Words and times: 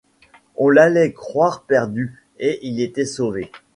On 0.55 0.69
l’allait 0.71 1.13
croire 1.13 1.61
perdu, 1.61 2.25
et 2.39 2.57
il 2.63 2.81
était 2.81 3.05
sauvé. 3.05 3.51